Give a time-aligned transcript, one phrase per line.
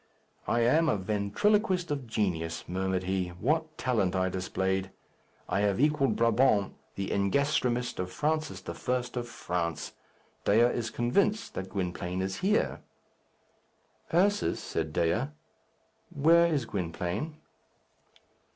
[0.47, 3.27] "I am a ventriloquist of genius," murmured he.
[3.39, 4.89] "What talent I displayed!
[5.47, 8.71] I have equalled Brabant, the engastrimist of Francis I.
[9.19, 9.93] of France.
[10.43, 12.81] Dea is convinced that Gwynplaine is here."
[14.11, 15.25] "Ursus," said Dea,
[16.09, 17.35] "where is Gwynplaine?"